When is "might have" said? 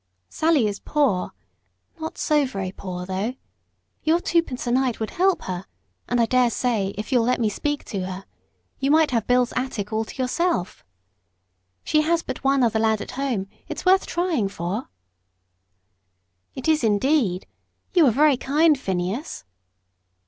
8.89-9.27